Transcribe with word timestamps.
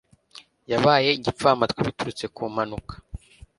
Yabaye 0.71 1.09
igipfamatwi 1.17 1.79
biturutse 1.87 2.25
ku 2.35 2.43
mpanuka. 2.53 2.93